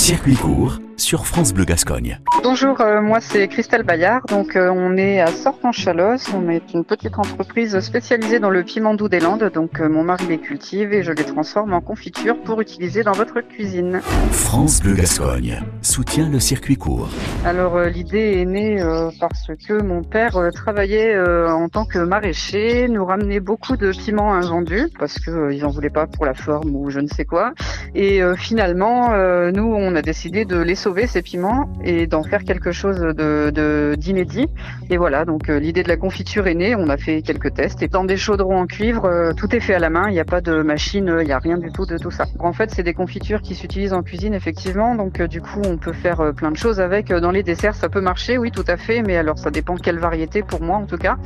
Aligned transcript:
Circuit 0.00 0.34
court 0.34 0.78
sur 0.96 1.26
France 1.26 1.52
Bleu 1.52 1.64
Gascogne. 1.64 2.20
Bonjour, 2.42 2.80
euh, 2.80 3.00
moi 3.00 3.20
c'est 3.20 3.48
Christelle 3.48 3.82
Bayard. 3.82 4.22
Donc 4.28 4.56
euh, 4.56 4.70
on 4.70 4.96
est 4.96 5.20
à 5.20 5.26
Sorte-en-Chalosse. 5.26 6.30
On 6.34 6.48
est 6.48 6.72
une 6.72 6.84
petite 6.84 7.18
entreprise 7.18 7.78
spécialisée 7.80 8.38
dans 8.38 8.48
le 8.48 8.62
piment 8.62 8.94
doux 8.94 9.08
des 9.08 9.20
Landes. 9.20 9.50
Donc 9.52 9.80
euh, 9.80 9.88
mon 9.88 10.02
mari 10.02 10.26
les 10.26 10.38
cultive 10.38 10.92
et 10.94 11.02
je 11.02 11.12
les 11.12 11.24
transforme 11.24 11.74
en 11.74 11.82
confiture 11.82 12.40
pour 12.42 12.60
utiliser 12.62 13.02
dans 13.02 13.12
votre 13.12 13.40
cuisine. 13.42 14.00
France 14.30 14.82
Bleu 14.82 14.94
Gascogne 14.94 15.62
soutient 15.82 16.28
le 16.28 16.40
circuit 16.40 16.76
court. 16.76 17.10
Alors 17.44 17.78
l'idée 17.80 18.40
est 18.40 18.46
née 18.46 18.82
parce 19.20 19.50
que 19.66 19.82
mon 19.82 20.02
père 20.02 20.50
travaillait 20.54 21.18
en 21.48 21.68
tant 21.68 21.84
que 21.84 21.98
maraîcher, 21.98 22.88
nous 22.88 23.04
ramenait 23.04 23.40
beaucoup 23.40 23.76
de 23.76 23.90
piments 23.92 24.32
invendus 24.32 24.88
parce 24.98 25.18
que 25.18 25.30
euh, 25.30 25.54
ils 25.54 25.64
en 25.64 25.70
voulaient 25.70 25.90
pas 25.90 26.06
pour 26.06 26.24
la 26.24 26.34
forme 26.34 26.74
ou 26.74 26.90
je 26.90 27.00
ne 27.00 27.08
sais 27.08 27.24
quoi. 27.24 27.52
Et 27.94 28.22
euh, 28.22 28.36
finalement, 28.36 29.12
euh, 29.12 29.50
nous 29.50 29.74
on 29.74 29.94
a 29.94 30.02
décidé 30.02 30.44
de 30.44 30.58
les 30.58 30.74
sauver 30.74 31.06
ces 31.06 31.22
piments 31.22 31.68
et 31.84 32.06
d'en 32.06 32.22
faire 32.22 32.44
quelque 32.44 32.72
chose 32.72 33.00
de 33.00 33.50
d'inédit. 33.96 34.48
Et 34.90 34.96
voilà, 34.96 35.24
donc 35.24 35.48
euh, 35.48 35.58
l'idée 35.58 35.82
de 35.82 35.88
la 35.88 35.96
confiture 35.96 36.46
est 36.46 36.54
née. 36.54 36.74
On 36.74 36.88
a 36.88 36.96
fait 36.96 37.22
quelques 37.22 37.54
tests 37.54 37.82
et 37.82 37.88
dans 37.88 38.04
des 38.04 38.16
chaudrons 38.16 38.58
en 38.58 38.66
cuivre, 38.66 39.04
euh, 39.04 39.32
tout 39.32 39.54
est 39.54 39.60
fait 39.60 39.74
à 39.74 39.78
la 39.78 39.90
main. 39.90 40.08
Il 40.08 40.12
n'y 40.12 40.20
a 40.20 40.24
pas 40.24 40.40
de 40.40 40.62
machine, 40.62 41.16
il 41.20 41.26
n'y 41.26 41.32
a 41.32 41.38
rien 41.38 41.58
du 41.58 41.70
tout 41.70 41.86
de 41.86 41.96
tout 41.96 42.10
ça. 42.10 42.24
En 42.38 42.52
fait, 42.52 42.70
c'est 42.70 42.82
des 42.82 42.94
confitures 42.94 43.40
qui 43.40 43.54
s'utilisent 43.54 43.92
en 43.92 44.02
cuisine 44.02 44.34
effectivement. 44.34 44.94
Donc 44.94 45.20
euh, 45.20 45.28
du 45.28 45.40
coup, 45.40 45.60
on 45.64 45.76
peut 45.76 45.92
faire 45.92 46.32
plein 46.34 46.50
de 46.50 46.56
choses 46.56 46.80
avec. 46.80 47.12
Dans 47.12 47.30
les 47.30 47.42
desserts, 47.42 47.74
ça 47.74 47.88
peut 47.88 48.00
marcher, 48.00 48.38
oui, 48.38 48.50
tout 48.50 48.64
à 48.66 48.76
fait. 48.76 49.02
Mais 49.02 49.16
alors, 49.16 49.38
ça 49.38 49.50
dépend 49.50 49.76
quelle 49.76 49.98
variété 49.98 50.42
pour 50.42 50.60
moi 50.60 50.76
en 50.76 50.86
tout 50.86 50.98
cas. 50.98 51.16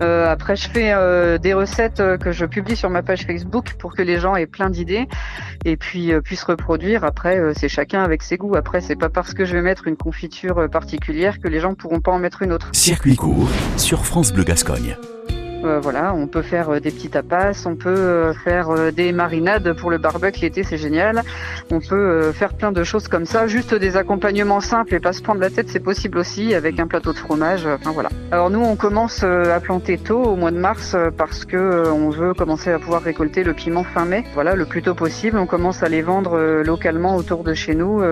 Après, 0.00 0.56
je 0.56 0.68
fais 0.68 1.38
des 1.38 1.54
recettes 1.54 2.02
que 2.18 2.32
je 2.32 2.46
publie 2.46 2.76
sur 2.76 2.90
ma 2.90 3.02
page 3.02 3.26
Facebook 3.26 3.74
pour 3.78 3.94
que 3.94 4.02
les 4.02 4.18
gens 4.18 4.36
aient 4.36 4.46
plein 4.46 4.70
d'idées 4.70 5.08
et 5.64 5.76
puis 5.76 6.07
euh, 6.12 6.20
puissent 6.20 6.44
reproduire. 6.44 7.04
Après, 7.04 7.38
euh, 7.38 7.52
c'est 7.56 7.68
chacun 7.68 8.02
avec 8.02 8.22
ses 8.22 8.36
goûts. 8.36 8.56
Après, 8.56 8.80
c'est 8.80 8.96
pas 8.96 9.08
parce 9.08 9.34
que 9.34 9.44
je 9.44 9.54
vais 9.54 9.62
mettre 9.62 9.86
une 9.86 9.96
confiture 9.96 10.58
euh, 10.58 10.68
particulière 10.68 11.40
que 11.40 11.48
les 11.48 11.60
gens 11.60 11.74
pourront 11.74 12.00
pas 12.00 12.12
en 12.12 12.18
mettre 12.18 12.42
une 12.42 12.52
autre. 12.52 12.70
Circuit 12.72 13.16
court 13.16 13.48
sur 13.76 14.04
France 14.04 14.32
Bleu 14.32 14.44
Gascogne. 14.44 14.96
Euh, 15.64 15.80
voilà, 15.80 16.14
on 16.14 16.28
peut 16.28 16.42
faire 16.42 16.70
euh, 16.70 16.80
des 16.80 16.92
petits 16.92 17.08
tapas, 17.08 17.66
on 17.66 17.74
peut 17.74 17.88
euh, 17.88 18.32
faire 18.32 18.92
des 18.92 19.10
marinades 19.12 19.72
pour 19.72 19.90
le 19.90 19.98
barbecue 19.98 20.42
l'été, 20.42 20.62
c'est 20.62 20.78
génial. 20.78 21.22
On 21.70 21.80
peut 21.80 22.32
faire 22.32 22.54
plein 22.54 22.70
de 22.70 22.84
choses 22.84 23.08
comme 23.08 23.26
ça, 23.26 23.46
juste 23.46 23.74
des 23.74 23.96
accompagnements 23.96 24.60
simples 24.60 24.94
et 24.94 25.00
pas 25.00 25.12
se 25.12 25.22
prendre 25.22 25.40
la 25.40 25.50
tête, 25.50 25.68
c'est 25.68 25.80
possible 25.80 26.18
aussi 26.18 26.54
avec 26.54 26.78
un 26.78 26.86
plateau 26.86 27.12
de 27.12 27.18
fromage. 27.18 27.66
Enfin 27.66 27.90
voilà. 27.92 28.08
Alors 28.30 28.50
nous, 28.50 28.60
on 28.60 28.76
commence 28.76 29.22
à 29.22 29.58
planter 29.60 29.98
tôt 29.98 30.22
au 30.22 30.36
mois 30.36 30.50
de 30.50 30.58
mars 30.58 30.96
parce 31.16 31.44
que 31.44 31.88
on 31.90 32.10
veut 32.10 32.34
commencer 32.34 32.70
à 32.70 32.78
pouvoir 32.78 33.02
récolter 33.02 33.42
le 33.42 33.52
piment 33.52 33.84
fin 33.84 34.04
mai. 34.04 34.24
Voilà, 34.34 34.54
le 34.54 34.64
plus 34.64 34.82
tôt 34.82 34.94
possible. 34.94 35.38
On 35.38 35.46
commence 35.46 35.82
à 35.82 35.88
les 35.88 36.02
vendre 36.02 36.62
localement 36.62 37.16
autour 37.16 37.42
de 37.42 37.54
chez 37.54 37.74
nous 37.74 38.02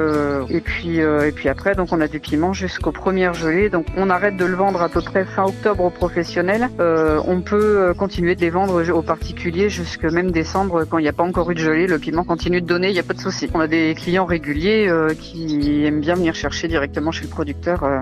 et 0.49 0.61
puis 0.61 0.99
et 0.99 1.33
puis 1.33 1.49
après, 1.49 1.75
donc 1.75 1.89
on 1.93 2.01
a 2.01 2.09
du 2.09 2.21
piment 2.21 2.53
jusqu'aux 2.53 2.93
premières 2.93 3.35
gelées. 3.35 3.71
Donc 3.71 3.87
on 3.97 4.11
arrête 4.11 4.37
de 4.37 4.45
le 4.45 4.55
vendre 4.55 4.83
à 4.83 4.89
peu 4.89 5.01
près 5.01 5.25
fin 5.25 5.45
octobre 5.45 5.85
aux 5.85 5.91
professionnels. 5.91 6.69
On 6.79 7.36
peut 7.41 7.79
euh, 7.79 7.95
continuer 7.95 8.35
de 8.35 8.41
les 8.41 8.51
vendre 8.51 8.83
aux 8.93 9.03
particuliers 9.03 9.69
jusque 9.69 10.05
même 10.05 10.31
décembre 10.31 10.85
quand 10.85 10.99
il 10.99 11.03
n'y 11.03 11.09
a 11.09 11.13
pas 11.13 11.23
encore 11.23 11.51
eu 11.51 11.55
de 11.55 11.61
gelée. 11.61 11.87
Le 11.87 11.99
piment 11.99 12.25
continue 12.25 12.61
de 12.61 12.67
donner, 12.67 12.89
il 12.89 12.93
n'y 12.93 12.99
a 12.99 13.03
pas 13.03 13.15
de 13.15 13.21
souci. 13.21 13.49
On 13.55 13.61
a 13.61 13.67
des 13.67 13.95
clients 13.97 14.25
réguliers 14.25 14.87
euh, 14.89 15.15
qui 15.15 15.85
aiment 15.85 16.01
bien 16.01 16.15
venir 16.15 16.35
chercher 16.35 16.69
directement 16.69 17.11
chez 17.11 17.25
le 17.25 17.31
producteur 17.31 17.83
euh, 17.85 17.99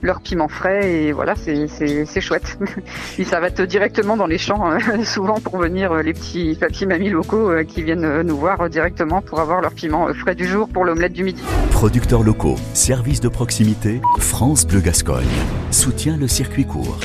leur 0.00 0.20
piment 0.20 0.48
frais 0.48 0.90
et 0.92 1.12
voilà, 1.12 1.34
c'est 1.36 2.20
chouette. 2.20 2.58
Ils 3.18 3.26
s'arrêtent 3.26 3.62
directement 3.62 4.16
dans 4.16 4.26
les 4.26 4.38
champs 4.38 4.72
euh, 4.72 4.78
souvent 5.04 5.40
pour 5.40 5.58
venir 5.58 5.94
les 5.94 6.12
petits 6.12 6.56
papis 6.58 6.86
mamies 6.86 7.10
locaux 7.10 7.50
qui 7.66 7.82
viennent 7.82 8.22
nous 8.22 8.36
voir 8.36 8.68
directement 8.68 9.22
pour 9.22 9.40
avoir 9.40 9.60
leur 9.60 9.72
piment 9.72 10.12
frais 10.14 10.34
du 10.34 10.46
jour 10.46 10.68
pour 10.68 10.84
l'omelette 10.84 11.12
du 11.12 11.24
midi. 11.24 11.42
Producteurs 11.70 12.22
locaux, 12.22 12.56
services 12.74 13.20
de 13.20 13.28
proximité, 13.28 14.00
France 14.18 14.66
Bleu 14.66 14.80
Gascogne 14.80 15.26
soutient 15.70 16.16
le 16.16 16.28
circuit 16.28 16.64
court. 16.64 16.98